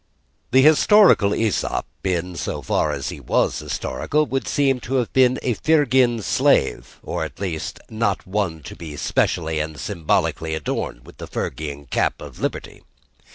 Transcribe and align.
The 0.49 0.63
historical 0.63 1.29
Æsop, 1.29 1.83
in 2.03 2.35
so 2.35 2.63
far 2.63 2.91
as 2.91 3.09
he 3.09 3.19
was 3.19 3.59
historical, 3.59 4.25
would 4.25 4.47
seem 4.47 4.79
to 4.79 4.95
have 4.95 5.13
been 5.13 5.37
a 5.43 5.53
Phrygian 5.53 6.23
slave, 6.23 6.99
or 7.03 7.23
at 7.23 7.39
least 7.39 7.79
one 7.87 7.99
not 7.99 8.65
to 8.65 8.75
be 8.75 8.97
specially 8.97 9.59
and 9.59 9.79
symbolically 9.79 10.55
adorned 10.55 11.05
with 11.05 11.17
the 11.17 11.27
Phrygian 11.27 11.85
cap 11.85 12.19
of 12.19 12.39
liberty. 12.39 12.81